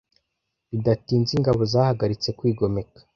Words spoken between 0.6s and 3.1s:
Bidatinze ingabo zahagaritse kwigomeka.